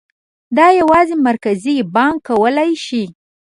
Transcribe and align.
دا 0.57 0.67
یوازې 0.81 1.15
مرکزي 1.27 1.75
بانک 1.95 2.17
کولای 2.27 2.71
شي. 2.85 3.03